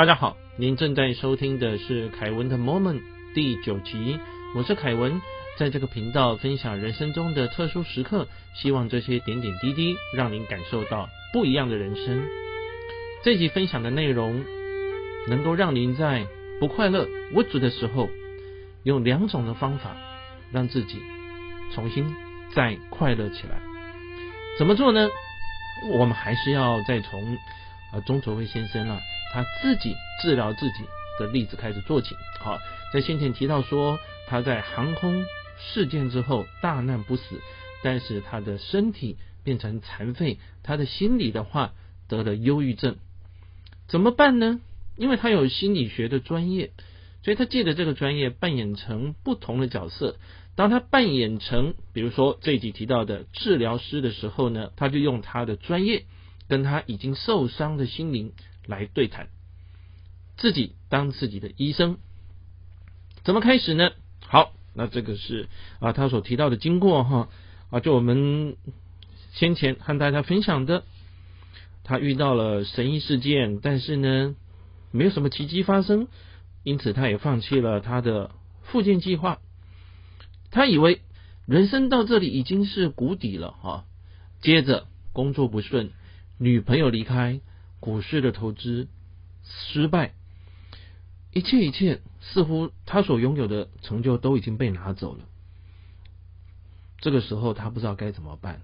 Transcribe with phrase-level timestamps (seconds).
[0.00, 3.02] 大家好，您正在收听的是凯文的 Moment
[3.34, 4.18] 第九集，
[4.56, 5.20] 我是凯文，
[5.58, 12.22] 在这个频道分享人生中的特殊时刻，希望这些点点滴滴让您感受到不一样的人生。
[13.22, 14.42] 这集分享的内容
[15.28, 16.26] 能够让您在
[16.60, 18.08] 不快乐、无助的时候，
[18.84, 19.94] 用两种的方法
[20.50, 20.96] 让自己
[21.74, 22.10] 重新
[22.54, 23.60] 再快乐起来。
[24.58, 25.10] 怎么做呢？
[25.92, 27.36] 我们还是要再从
[27.92, 28.98] 啊钟卓威先生啊
[29.32, 30.84] 他自己治疗自己
[31.18, 32.16] 的例子开始做起。
[32.38, 32.58] 好，
[32.92, 35.24] 在先前提到说他在航空
[35.58, 37.40] 事件之后大难不死，
[37.82, 41.72] 但是他的身体变成残废，他的心理的话
[42.08, 42.96] 得了忧郁症，
[43.86, 44.60] 怎么办呢？
[44.96, 46.72] 因为他有心理学的专业，
[47.22, 50.16] 所以他借着这个专业扮演成不同的角色。
[50.56, 56.04] 当他扮演成，比如说这一集提到的治疗师的时候呢，他就用他的专业
[56.48, 58.32] 跟他已经受伤的心灵
[58.70, 59.28] 来对谈，
[60.38, 61.98] 自己当自己的医生。
[63.24, 63.90] 怎么开始呢？
[64.20, 65.48] 好，那这个是
[65.80, 67.28] 啊他所提到的经过哈
[67.68, 68.56] 啊，就我们
[69.32, 70.84] 先前和大家分享的，
[71.84, 74.34] 他遇到了神医事件，但是呢
[74.92, 76.08] 没有什么奇迹发生，
[76.62, 78.30] 因此他也放弃了他的
[78.62, 79.38] 复健计划。
[80.50, 81.02] 他以为
[81.46, 83.84] 人生到这里已经是谷底了哈，
[84.40, 85.90] 接着工作不顺，
[86.38, 87.40] 女朋友离开，
[87.80, 88.88] 股市的投资
[89.42, 90.12] 失败，
[91.32, 95.24] 一切一切似乎他所拥有的成就都已经被拿走了。
[96.98, 98.60] 这个时候他不知道该怎么办，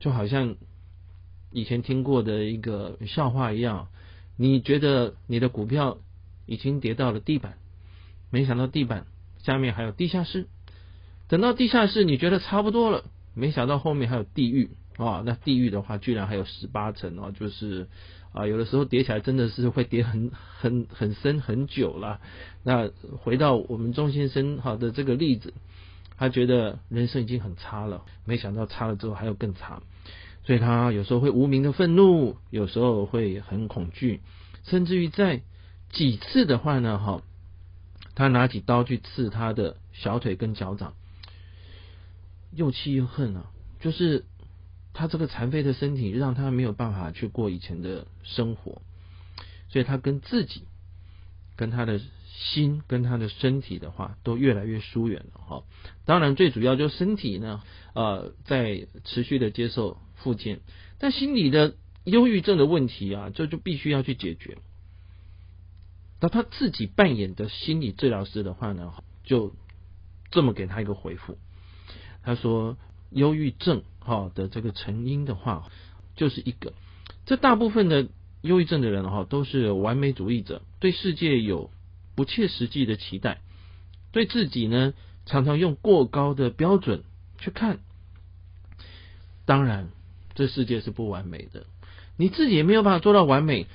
[0.00, 0.56] 就好像
[1.52, 3.88] 以前听过的一个笑话一样，
[4.36, 5.98] 你觉得你的股票
[6.46, 7.58] 已经跌到了地板，
[8.30, 9.06] 没想到地板
[9.42, 10.48] 下面还有地下室。
[11.28, 13.04] 等到地下室，你觉得差不多了，
[13.34, 15.22] 没想到后面还有地狱啊！
[15.26, 17.86] 那地狱的话，居然还有十八层哦，就是
[18.32, 22.20] 啊，有的时候叠起来真的是会叠很很很深很久了。
[22.62, 22.90] 那
[23.22, 25.52] 回到我们钟先生好的这个例子，
[26.16, 29.82] 他觉得人生已经很差了，没想到差了之后还有更差，
[30.44, 34.20] 所以他有时候会无名的愤怒，有时候会很恐惧，
[34.64, 35.42] 甚至于在
[35.90, 37.22] 几次的话呢，哈，
[38.14, 40.94] 他拿起刀去刺他的小腿跟脚掌。
[42.52, 43.50] 又气又恨啊！
[43.80, 44.24] 就是
[44.96, 48.80] 他这个残废的身体，让他没有办法去过以前的生活，
[49.68, 50.62] 所以他跟自己、
[51.54, 55.64] 跟他的心、跟他的身体的话，都越来越疏远了哈。
[56.06, 57.62] 当然，最主要就是身体呢，
[57.92, 60.60] 呃，在持续的接受复健，
[60.98, 61.74] 但心理的
[62.04, 64.56] 忧郁症的问题啊，这就必须要去解决。
[66.20, 69.54] 那他自己扮演的心理治疗师的话呢，就
[70.30, 71.36] 这么给他一个回复。
[72.22, 72.76] 他说，
[73.10, 75.68] 忧郁症哈的这个成因的话，
[76.16, 76.72] 就是一个，
[77.24, 78.08] 这大部分的
[78.42, 81.70] 忧郁症的人哈都是完美主义者，对世界有
[82.14, 83.40] 不切实际的期待，
[84.12, 84.94] 对自己呢
[85.24, 87.02] 常常用过高的标准
[87.38, 87.78] 去看。
[89.44, 89.88] 当然，
[90.34, 91.66] 这世界是不完美的，
[92.16, 93.66] 你自己也没有办法做到完美，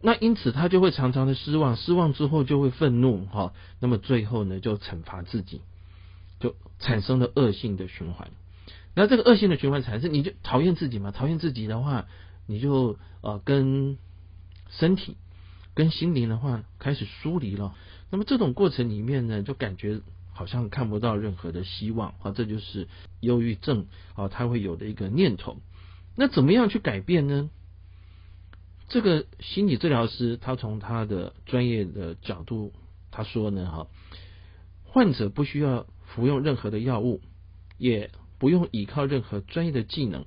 [0.00, 5.60] 那因此他就会常常的失望，失望之后就会愤怒哈，那么最后呢就惩罚自己。
[6.40, 8.30] 就产生了恶性的循环，
[8.94, 11.10] 那这个恶性的循环产生，你就讨厌自己嘛？
[11.10, 12.06] 讨厌自己的话，
[12.46, 13.98] 你就呃跟
[14.70, 15.18] 身体、
[15.74, 17.74] 跟心灵的话开始疏离了。
[18.10, 20.00] 那么这种过程里面呢，就感觉
[20.32, 22.88] 好像看不到任何的希望啊，这就是
[23.20, 25.58] 忧郁症啊，他会有的一个念头。
[26.16, 27.50] 那怎么样去改变呢？
[28.88, 32.72] 这个心理治疗师他从他的专业的角度
[33.10, 33.86] 他说呢，哈，
[34.84, 35.86] 患者不需要。
[36.14, 37.20] 服用任何的药物，
[37.78, 40.24] 也不用依靠任何专业的技能，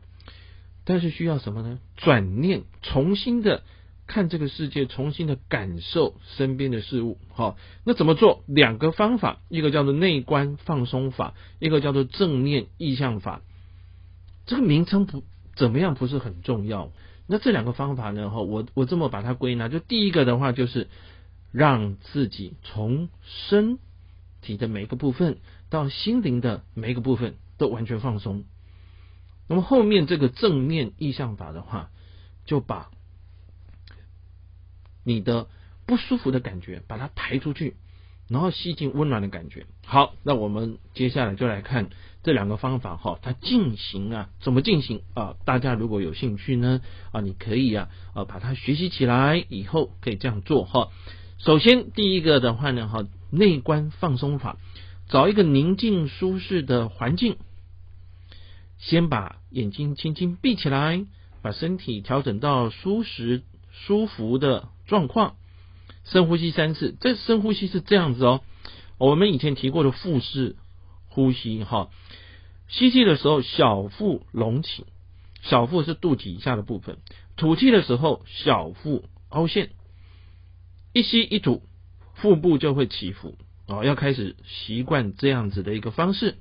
[0.85, 1.79] 但是需要什么呢？
[1.97, 3.63] 转念，重新的
[4.05, 7.17] 看这个世界，重新的感受身边的事物。
[7.29, 8.43] 好，那怎么做？
[8.47, 13.41] 两个方法，一个叫做内观放松法，一个叫做正念意向法。
[14.45, 15.23] 这个名称不
[15.55, 16.91] 怎么样，不是很重要。
[17.27, 18.29] 那这两个方法呢？
[18.29, 20.89] 哈，我我这么把它归纳，就第一个的话，就是
[21.53, 23.79] 让自己从身
[24.43, 25.40] 体的每一个部分。
[25.69, 28.43] 到心灵的每一个部分都完全放松。
[29.47, 31.90] 那么后面这个正面意象法的话，
[32.45, 32.91] 就把
[35.03, 35.47] 你的
[35.87, 37.75] 不舒服的感觉把它排出去，
[38.29, 39.66] 然后吸进温暖的感觉。
[39.84, 41.89] 好，那我们接下来就来看
[42.22, 45.35] 这两个方法哈，它进行啊怎么进行啊？
[45.43, 46.81] 大家如果有兴趣呢
[47.11, 50.89] 啊，你可以啊啊把它学习起来，以后可以这样做哈。
[51.45, 54.57] 首先第一个的话呢哈，内观放松法。
[55.09, 57.35] 找一个宁静舒适的环境，
[58.78, 61.05] 先把眼睛轻轻闭起来，
[61.41, 65.35] 把身体调整到舒适舒服的状况，
[66.05, 66.95] 深呼吸三次。
[67.01, 68.41] 这深呼吸是这样子哦，
[68.97, 70.55] 我们以前提过的腹式
[71.09, 71.89] 呼吸哈。
[72.69, 74.85] 吸气的时候，小腹隆起，
[75.41, 76.96] 小腹是肚脐以下的部分；
[77.35, 79.72] 吐气的时候，小腹凹陷。
[80.93, 81.63] 一吸一吐，
[82.13, 83.35] 腹部就会起伏
[83.67, 86.37] 哦，要开始习惯这样子的一个方式。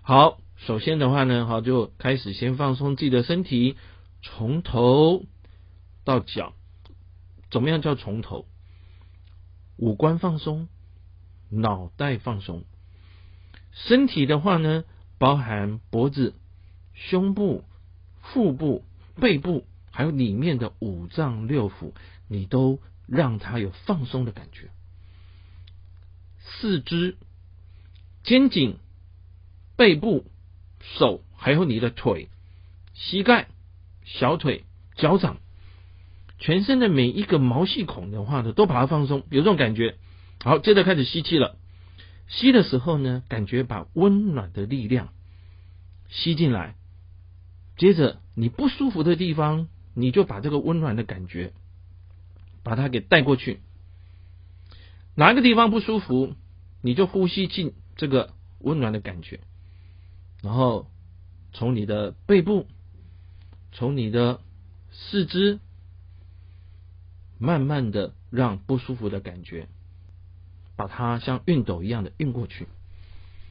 [0.00, 3.76] 好，首先的话呢，好就开始先放松自己的身体，
[4.22, 5.22] 从头
[6.02, 6.54] 到脚。
[7.50, 8.46] 怎么样叫从头？
[9.76, 10.68] 五官放松，
[11.50, 12.64] 脑袋放松。
[13.70, 14.82] 身体的话呢，
[15.18, 16.34] 包含脖子、
[16.94, 17.64] 胸部、
[18.22, 18.82] 腹部、
[19.16, 21.92] 背部，还有里面的五脏六腑，
[22.28, 24.70] 你都让它有放松的感觉。
[26.38, 27.16] 四肢、
[28.22, 28.78] 肩颈、
[29.76, 30.26] 背部、
[30.80, 32.28] 手，还有你的腿、
[32.92, 33.48] 膝盖、
[34.04, 34.64] 小腿、
[34.94, 35.38] 脚掌，
[36.38, 39.96] 全身的每一个毛细孔的话呢，都把它放松，有这种感觉。
[40.42, 41.56] 好，接着开始吸气了。
[42.28, 45.12] 吸的时候呢，感觉把温暖的力量
[46.08, 46.74] 吸进来，
[47.76, 51.52] 接着你不舒服的地方，你就把这个温暖的感觉
[52.64, 53.60] 把它给带过去。
[55.14, 56.34] 哪个地方不舒服，
[56.82, 59.38] 你就呼吸进这个温暖的感觉，
[60.42, 60.90] 然后
[61.52, 62.66] 从你的背部，
[63.70, 64.40] 从你的
[64.90, 65.60] 四肢，
[67.38, 69.68] 慢慢的让不舒服的感觉。
[70.76, 72.66] 把它像熨斗一样的熨过去，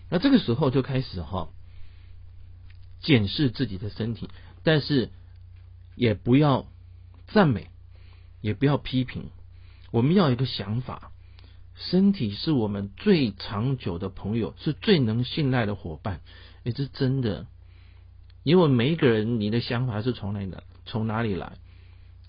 [0.09, 1.47] 那这个时候就开始哈
[2.99, 4.29] 检视自己的身体，
[4.61, 5.09] 但是
[5.95, 6.67] 也不要
[7.27, 7.69] 赞美，
[8.43, 9.31] 也不要批评，
[9.89, 11.11] 我们要一个想法：
[11.73, 16.21] 身体是我们最长久的朋友，是最能信赖的伙伴。
[16.63, 17.47] 也是真的，
[18.43, 20.53] 因为每一个人你的想法是从哪里
[20.85, 21.53] 从哪里来？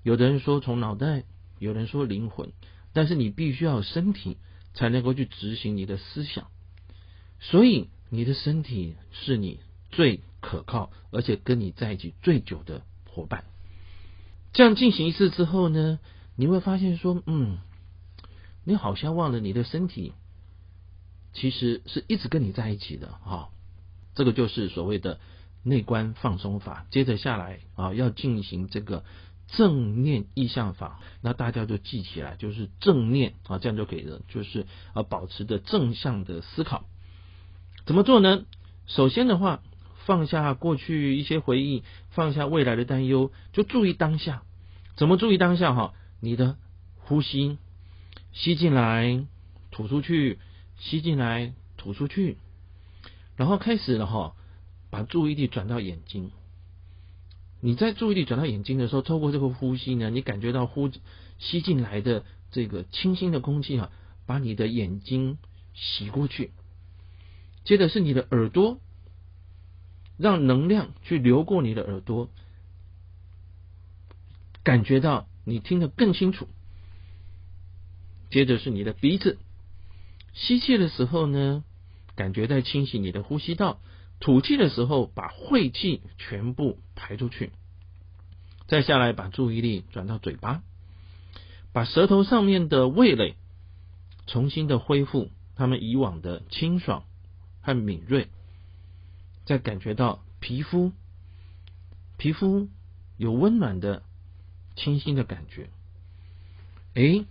[0.03, 1.25] 有的人说从脑袋，
[1.59, 2.53] 有人说灵魂，
[2.95, 4.39] 但是你必须要有身体。
[4.77, 6.49] 才能够去执行你的思想，
[7.39, 9.61] 所以你的身体是你
[9.93, 13.45] 最可靠，而且跟你在一起最久的伙伴。
[14.55, 15.99] 这样进行一次之后呢，
[16.35, 17.59] 你会发现说，嗯，
[18.65, 20.15] 你好像忘了你的身体
[21.35, 23.51] 其实是一直跟你在一起的哈。
[24.15, 25.21] 这个就是所谓的
[25.63, 26.87] 内观放松法。
[26.91, 29.05] 接着下来啊，要进行这个。
[29.47, 34.23] 正念意象法，那大家就记起来，就是正念啊，这样就可以了。
[34.27, 36.87] 就是啊，保持着正向的思考。
[37.85, 38.47] 怎么做呢？
[38.87, 39.63] 首先的话，
[40.07, 44.43] 放下过去一些回忆，放下未来的担忧，就注意当下。
[44.97, 45.75] 怎么注意当下？
[45.75, 46.57] 哈，你的
[46.99, 47.59] 呼吸，
[48.33, 49.25] 吸进来，
[49.71, 50.39] 吐出去，
[50.79, 52.37] 吸进来，吐出去，
[53.37, 54.35] 然后开始了哈，
[54.91, 56.31] 把注意力转到眼睛。
[57.61, 60.91] 你在注意力转到眼睛的时候，透过这个呼吸呢，你感觉到呼
[61.39, 63.91] 吸进来的这个清新的空气啊，
[64.27, 65.39] 把你的眼睛
[65.73, 66.53] 洗过去。
[67.65, 68.79] 接着是你的耳朵，
[70.17, 72.29] 让能量去流过你的耳朵，
[74.63, 76.49] 感觉到你听得更清楚。
[78.31, 79.39] 接着是你的鼻子，
[80.33, 81.65] 吸气的时候呢，
[82.17, 83.81] 感觉在清洗你的呼吸道。
[84.21, 87.51] 吐气的时候，把晦气全部排出去。
[88.67, 90.63] 再下来，把注意力转到嘴巴，
[91.73, 93.37] 把舌头上面的味蕾
[94.27, 97.05] 重新的恢复他们以往的清爽
[97.61, 98.29] 和敏锐。
[99.45, 100.93] 再感觉到皮肤，
[102.17, 102.69] 皮肤
[103.17, 104.03] 有温暖的
[104.77, 105.71] 清新的感觉。
[106.95, 107.27] 诶，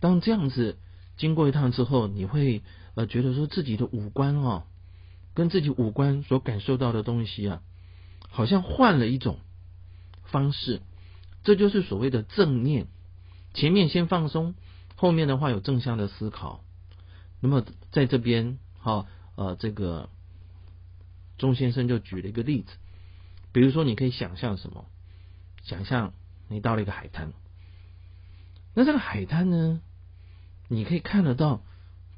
[0.00, 0.78] 当这样子
[1.16, 2.62] 经过一趟之后，你会
[2.94, 4.64] 呃觉得说自己的五官哦。
[5.34, 7.62] 跟自己五官所感受到的东西啊，
[8.28, 9.38] 好像换了一种
[10.24, 10.82] 方式，
[11.42, 12.86] 这就是所谓的正念。
[13.54, 14.54] 前面先放松，
[14.94, 16.62] 后面的话有正向的思考。
[17.40, 20.10] 那么在这边，哈呃，这个
[21.38, 22.72] 钟先生就举了一个例子，
[23.52, 24.86] 比如说你可以想象什么？
[25.62, 26.12] 想象
[26.48, 27.32] 你到了一个海滩，
[28.74, 29.80] 那这个海滩呢，
[30.68, 31.62] 你可以看得到。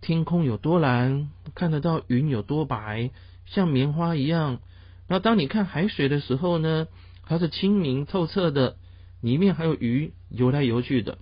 [0.01, 3.11] 天空有多蓝，看得到云有多白，
[3.47, 4.61] 像棉花一样。
[5.09, 6.89] 那当你看海水的时候呢，
[7.23, 8.77] 它是清明透彻的，
[9.23, 11.17] 里面还有鱼游来游去的。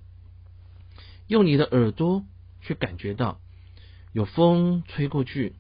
[1.29, 2.25] 用你的耳朵
[2.61, 3.41] 去感觉到，
[4.13, 5.55] 有风吹过去，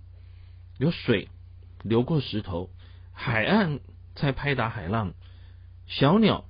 [0.78, 1.28] 有水
[1.82, 2.70] 流过石头，
[3.12, 3.80] 海岸
[4.14, 5.14] 在拍打海浪，
[5.86, 6.44] 小鸟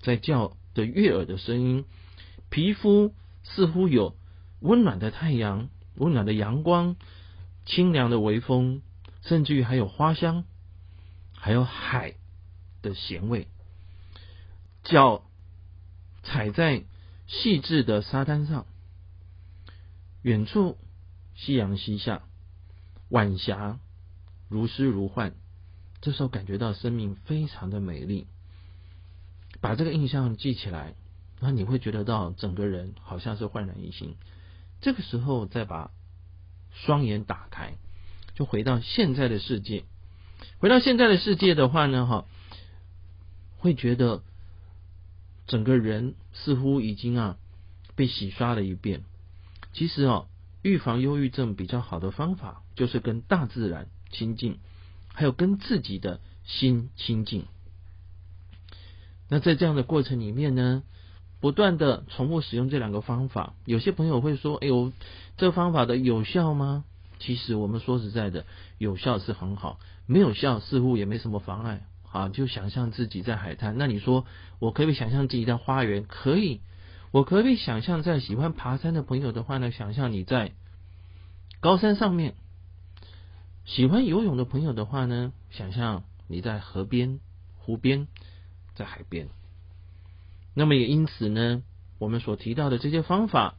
[0.00, 1.84] 在叫的悦耳的声音，
[2.50, 4.16] 皮肤似乎有。
[4.60, 6.96] 温暖的太阳，温暖的阳光，
[7.64, 8.82] 清凉的微风，
[9.22, 10.42] 甚至于还有花香，
[11.32, 12.16] 还有海
[12.82, 13.46] 的咸味。
[14.82, 15.22] 脚
[16.24, 16.82] 踩在
[17.28, 18.66] 细致的沙滩上，
[20.22, 20.76] 远处
[21.36, 22.22] 夕阳西下，
[23.10, 23.78] 晚霞
[24.48, 25.34] 如诗如幻。
[26.00, 28.26] 这时候感觉到生命非常的美丽，
[29.60, 30.94] 把这个印象记起来，
[31.40, 34.14] 那你会觉得到整个人好像是焕然一新。
[34.80, 35.90] 这个时候再把
[36.72, 37.74] 双眼打开，
[38.34, 39.84] 就回到现在的世界。
[40.58, 42.24] 回到现在的世界的话呢，哈，
[43.58, 44.22] 会觉得
[45.48, 47.36] 整个人似乎已经啊
[47.96, 49.02] 被洗刷了一遍。
[49.72, 50.28] 其实哦，
[50.62, 54.58] 预防忧郁症比较好的方法就是跟大自然亲近。
[55.12, 57.44] 还有跟自己的心亲近。
[59.28, 60.84] 那在这样的过程里面呢，
[61.40, 63.54] 不断的重复使用这两个方法。
[63.64, 64.92] 有些朋友会说：“哎呦，
[65.36, 66.84] 这方法的有效吗？”
[67.18, 68.46] 其实我们说实在的，
[68.78, 71.84] 有效是很好，没有效似乎也没什么妨碍。
[72.12, 73.76] 啊，就想象自己在海滩。
[73.76, 74.24] 那你说，
[74.60, 76.04] 我可以想象自己在花园？
[76.06, 76.60] 可以。
[77.10, 80.52] 我可以想象在喜欢爬山的朋友的话呢，想象你在
[81.60, 82.34] 高山上面。
[83.68, 87.20] 喜欢游泳的朋友的话呢，想象你在河边、
[87.58, 88.08] 湖边、
[88.74, 89.28] 在海边。
[90.54, 91.62] 那么也因此呢，
[91.98, 93.56] 我们所提到的这些方法，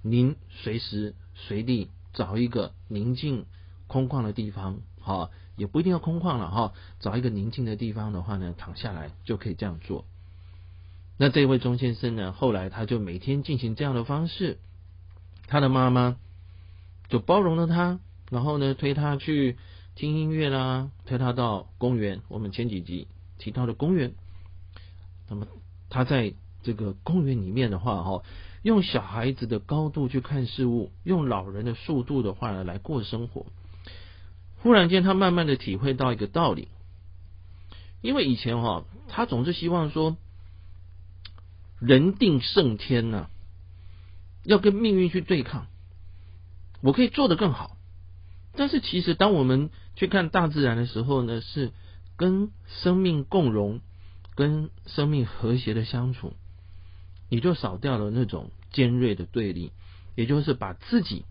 [0.00, 3.44] 您随时随地找一个宁静、
[3.88, 10.06] 空旷的地方，哈，也不一定要空旷了哈，找一个宁静的地方的话呢，躺下来就可以这样做。
[11.18, 14.58] 那这位钟先生呢，后来他就每天进行这样的方式，
[15.46, 16.16] 他的妈妈
[17.10, 18.00] 就包容了他。
[18.30, 19.56] 然后呢，推他去
[19.94, 22.20] 听音乐啦，推他到公园。
[22.28, 23.08] 我们前几集
[23.38, 24.14] 提到的公园，
[25.28, 25.46] 那么
[25.88, 28.22] 他在这个公园里面的话，哈，
[28.62, 33.46] 用小孩子的高度去看事物，用老人的速度的话呢来过生活。
[34.60, 36.68] 忽然间，他慢慢的体会到一个道理，
[38.02, 40.16] 因为以前哈，他总是希望说，
[41.78, 43.30] 人定胜天呐，
[44.44, 45.66] 要跟命运去对抗，
[46.82, 47.77] 我可以做得更好。
[48.56, 51.70] 但是其实，当我们去看大自然的时候呢，是
[52.16, 53.80] 跟生命共荣、
[54.34, 56.32] 跟生命和谐的相处，
[57.28, 59.70] 你就少掉了那种尖锐的对立，
[60.16, 61.24] 也就是把自己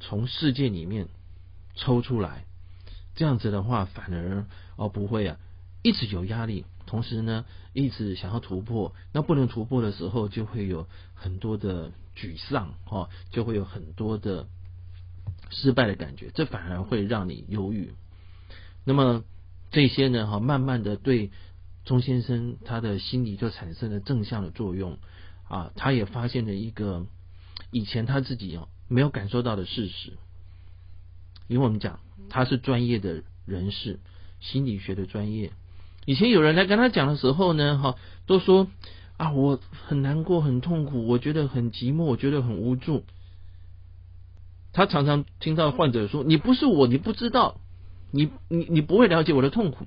[0.00, 1.08] 从世界里面
[1.74, 2.46] 抽出来，
[3.14, 5.36] 这样子的话，反而哦不会啊，
[5.82, 14.48] 一直有压力，同时呢，一直想要突破，那不能突破的时候，就会有很多的沮丧哦，就会有很多的。
[15.50, 17.92] 失败的感觉，这反而会让你忧郁。
[18.84, 19.24] 那么
[19.70, 20.26] 这些呢？
[20.26, 21.30] 哈，慢慢的对
[21.84, 24.98] 钟先生他的心理就产生了正向的作用
[25.48, 25.72] 啊。
[25.76, 27.06] 他也发现了一个
[27.70, 30.12] 以前他自己哦没有感受到的事实。
[31.48, 34.00] 因为我们讲他是专业的人士，
[34.40, 35.52] 心理学的专业。
[36.04, 38.68] 以前有人来跟他讲的时候呢，哈，都说
[39.16, 43.04] 啊，我很难过，很痛苦，我觉得很寂寞，我觉得很无助。
[44.76, 47.58] 他常常听到患者说：“你不是我，你不知道，
[48.10, 49.86] 你你你不会了解我的痛苦。”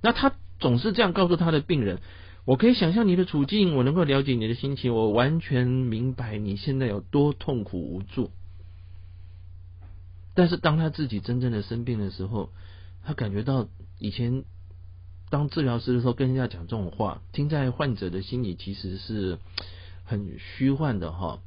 [0.00, 2.00] 那他总是这样告诉他的病人
[2.46, 8.30] ：“我可以想象你的处境，我能够了解你的心情，我完全明白你现在有多痛苦无助。”
[10.32, 12.48] 但是当他自己真正的生病的时候，
[13.04, 14.44] 他感觉到以前
[15.28, 19.38] 当治疗师的时候跟人家讲这种话，听在患者的心里其实是
[20.04, 21.40] 很虚幻的哈。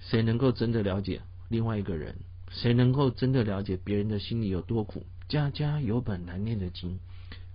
[0.00, 1.22] 谁能够真的了解？
[1.48, 2.16] 另外一个人，
[2.50, 5.06] 谁能够真的了解别人的心里有多苦？
[5.28, 7.00] 家家有本难念的经，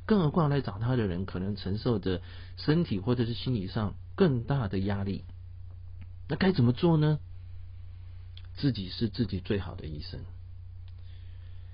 [0.05, 2.21] 更何况来找他的人，可能承受着
[2.57, 5.23] 身体或者是心理上更大的压力。
[6.27, 7.19] 那该怎么做呢？
[8.55, 10.19] 自己是自己最好的医生，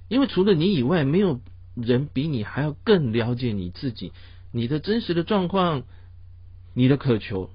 [0.08, 1.42] 因为除了你以外，没有
[1.76, 4.14] 人比你还要更了解你自己，
[4.52, 5.84] 你的真实的状况，
[6.74, 7.50] 你的渴求，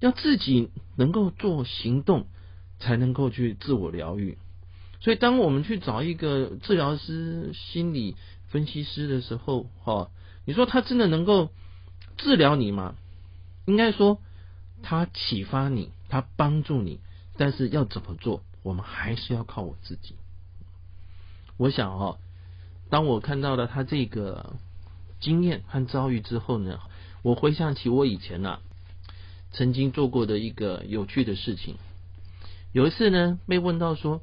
[0.00, 2.26] 要自己能够做行动。
[2.78, 4.36] 才能够去自我疗愈，
[5.00, 8.16] 所以当我们去找一个治疗师、心理
[8.48, 10.10] 分析师的时候，哈，
[10.44, 11.50] 你说他真的能够
[12.16, 12.94] 治疗你吗？
[13.64, 14.20] 应该说
[14.82, 17.00] 他启发你，他帮助你，
[17.36, 20.14] 但是要怎么做，我们还是要靠我自己。
[21.56, 22.18] 我想哈，
[22.90, 24.56] 当我看到了他这个
[25.18, 26.78] 经验和遭遇之后呢，
[27.22, 28.60] 我回想起我以前呢
[29.50, 31.76] 曾经做过的一个有趣的事情。
[32.72, 34.20] 有一次呢，被问到说：“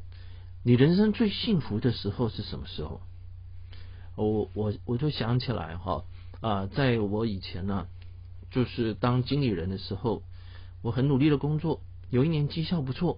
[0.64, 3.02] 你人生最幸福的时候是什么时候？”
[4.16, 6.06] 我我我就想起来哈
[6.40, 7.88] 啊，在我以前呢，
[8.52, 10.22] 就是当经理人的时候，
[10.84, 11.82] 我很努力的工作，
[12.12, 13.18] 有一年绩效不错，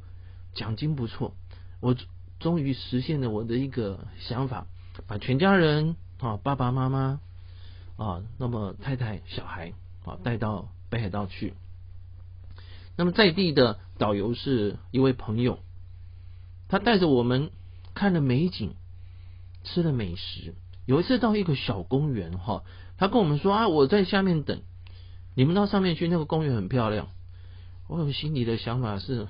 [0.53, 1.35] 奖金不错，
[1.81, 1.95] 我
[2.39, 4.67] 终于实现了我的一个想法，
[5.05, 7.19] 把全家人啊，爸爸妈妈
[7.97, 9.73] 啊，那么太太小孩
[10.05, 11.53] 啊，带到北海道去。
[12.97, 15.59] 那么在地的导游是一位朋友，
[16.67, 17.49] 他带着我们
[17.93, 18.71] 看了美景，
[19.63, 20.55] 吃了美食。
[20.85, 22.63] 有一次到一个小公园哈，
[22.97, 24.61] 他跟我们说啊，我在下面等，
[25.33, 27.07] 你们到上面去，那个公园很漂亮。
[27.87, 29.27] 我心里的想法是，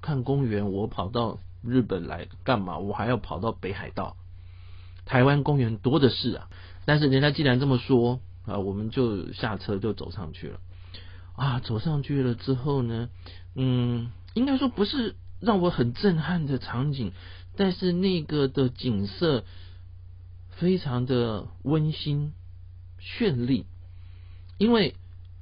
[0.00, 2.78] 看公园，我跑到日本来干嘛？
[2.78, 4.16] 我还要跑到北海道？
[5.04, 6.48] 台湾公园多的是啊。
[6.86, 10.60] 但是人家既然这么说啊，我们就下车就走上去了。
[11.34, 13.08] 啊，走上去了之后呢，
[13.54, 17.12] 嗯，应该说不是让我很震撼的场景，
[17.56, 19.44] 但是那个的景色
[20.50, 22.32] 非常的温馨
[23.00, 23.66] 绚丽，
[24.58, 24.94] 因为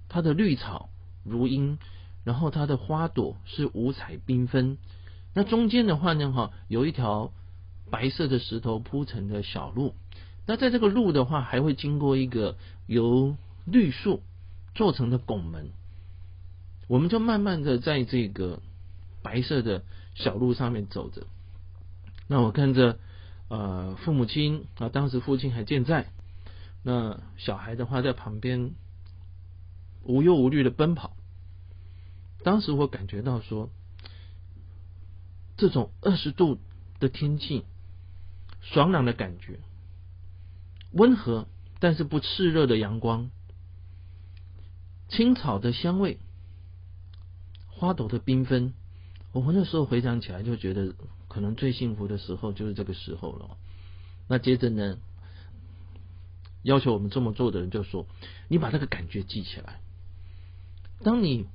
[0.09, 0.89] 它的绿草
[1.25, 1.79] 如茵，
[2.25, 4.79] 然后它的花朵是五彩缤纷，
[5.35, 7.33] 那中间的话呢，哈，有一条
[7.91, 9.95] 白色的石头铺成的小路，
[10.47, 12.57] 那在这个路的话，还会经过一个
[12.87, 14.23] 由绿树
[14.75, 15.71] 做成的拱门。
[16.93, 18.61] 我们就慢慢的在这个
[19.23, 19.83] 白色的
[20.15, 21.27] 小路上面走着，
[22.29, 22.99] 那我看着
[23.49, 26.13] 呃父母亲啊，当时父亲还健在，
[26.83, 28.75] 那小孩的话在旁边
[30.03, 31.17] 无忧无虑的奔跑，
[32.45, 33.71] 当时我感觉到说，
[35.57, 36.59] 这种二十度
[37.01, 37.65] 的天气，
[38.61, 39.61] 爽朗的感觉，
[40.91, 41.49] 温和
[41.81, 43.31] 但是不炽热的阳光，
[45.09, 46.19] 青草的香味。
[47.83, 48.75] 花朵的缤纷，
[49.33, 50.95] 我们那时候回想起来就觉得，
[51.27, 53.57] 可能最幸福的时候就是这个时候了。
[54.29, 54.99] 那接着呢，
[56.63, 58.07] 要求我们这么做的人就说
[58.47, 59.81] ：“你把这个感觉记起来。
[61.03, 61.49] 当你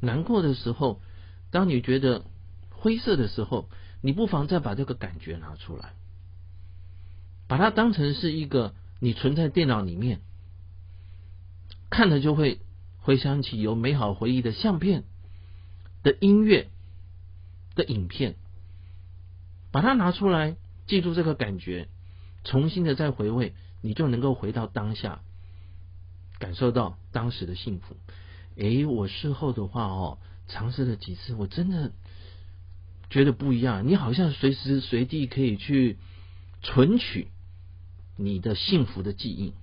[0.00, 1.00] 难过的时候，
[1.50, 2.26] 当你觉得
[2.68, 3.70] 灰色的时候，
[4.02, 5.94] 你不妨再把这个感觉拿出来，
[7.48, 10.20] 把它当成是一个你存在电脑里面
[11.88, 12.60] 看了就会
[13.00, 15.04] 回想起有美好回忆的相片。”
[16.02, 16.68] 的音乐
[17.74, 18.34] 的影片，
[19.70, 21.88] 把它拿出来，记住这个感觉，
[22.44, 25.22] 重新的再回味，你就能够回到当下，
[26.38, 27.96] 感受到当时的幸福。
[28.56, 31.92] 诶，我事后的话哦，尝试了几次，我真的
[33.08, 33.86] 觉得不一样。
[33.86, 35.98] 你好像随时随地可以去
[36.62, 37.28] 存取
[38.16, 39.54] 你的幸福的记忆。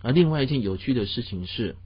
[0.00, 1.76] 而另外一件有趣的事情是，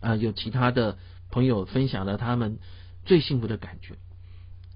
[0.00, 0.98] 啊，有其他的
[1.30, 2.58] 朋友分享了他们。
[3.06, 3.96] 最幸福的感觉，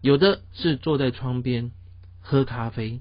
[0.01, 1.73] 有的是坐在窗边
[2.21, 3.01] 喝咖啡，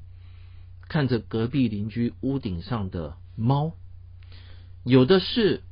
[0.87, 3.75] 看着隔壁邻居屋顶上的猫；
[4.83, 5.63] 有的是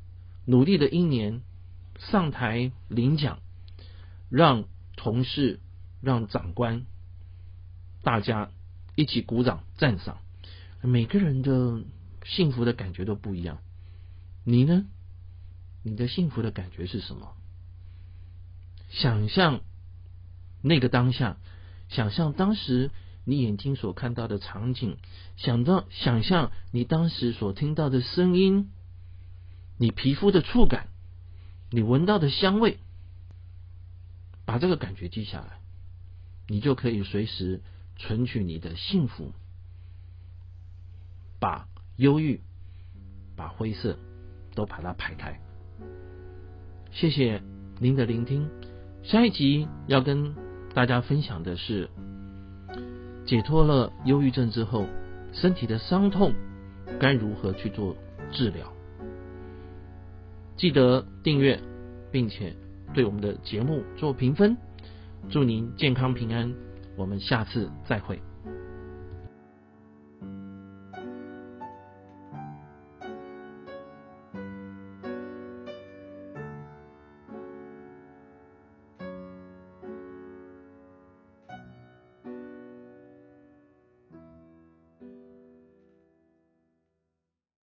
[0.46, 1.42] 努力的一年
[1.98, 3.40] 上台领奖，
[4.30, 4.66] 让
[4.96, 5.60] 同事、
[6.02, 6.86] 让长官
[8.04, 8.52] 大家
[8.96, 10.20] 一起鼓掌赞赏。
[10.82, 11.84] 每个人的
[12.24, 13.58] 幸福的感觉都不一样。
[14.44, 14.86] 你呢？
[15.84, 17.34] 你的幸福的感觉是什么？
[19.00, 19.62] 想象
[20.62, 21.38] 那个当下，
[21.88, 22.90] 想象当时
[23.26, 24.98] 你眼睛所看到的场景，
[25.36, 28.72] 想到想象你当时所听到的声音，
[29.78, 30.88] 你皮肤的触感，
[31.70, 32.80] 你闻到的香味，
[34.46, 35.60] 把这个感觉记下来，
[36.48, 37.62] 你就可以随时
[37.98, 39.32] 存取你的幸福，
[41.40, 42.42] 把忧郁、
[43.36, 44.00] 把灰色
[44.56, 45.40] 都把它排开。
[46.92, 47.44] 谢谢
[47.80, 48.57] 您的聆听。
[49.08, 50.36] 下一集要跟
[50.74, 51.90] 大家分享的是，
[53.26, 54.86] 解脱了忧郁症之后，
[55.32, 56.34] 身体的伤痛
[57.00, 57.96] 该如何去做
[58.34, 58.68] 治疗？
[60.58, 61.58] 记得订阅，
[62.12, 62.54] 并且
[62.94, 64.58] 对我们的节目做评分。
[65.30, 66.54] 祝您健康平安，
[66.98, 68.20] 我们下次再会。